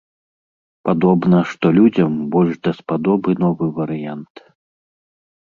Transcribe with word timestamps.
Падобна, 0.87 1.41
што 1.51 1.65
людзям 1.77 2.11
больш 2.37 2.57
даспадобы 2.69 3.37
новы 3.45 3.65
варыянт. 3.79 4.33